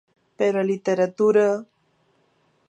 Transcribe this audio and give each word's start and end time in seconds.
Pero 0.39 0.55
a 0.59 0.67
literatura...! 0.71 1.47